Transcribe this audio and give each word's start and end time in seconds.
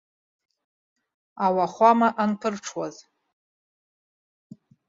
Ауахәама 1.45 2.07
анԥырҽуаз. 2.23 2.95